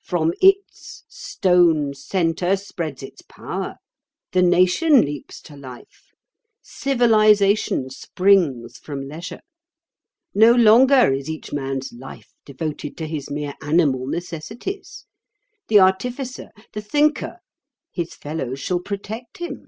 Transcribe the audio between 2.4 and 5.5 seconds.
spreads its power; the Nation leaps